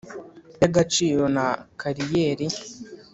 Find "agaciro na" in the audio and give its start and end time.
0.69-1.45